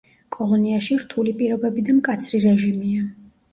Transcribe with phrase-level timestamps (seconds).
[0.37, 3.07] კოლონიაში რთული პირობები და მკაცრი რეჟიმია.